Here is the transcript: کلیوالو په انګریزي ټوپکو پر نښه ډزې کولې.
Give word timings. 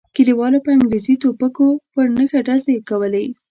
کلیوالو 0.15 0.63
په 0.65 0.69
انګریزي 0.75 1.15
ټوپکو 1.21 1.67
پر 1.93 2.05
نښه 2.17 2.39
ډزې 2.47 2.75
کولې. 2.89 3.25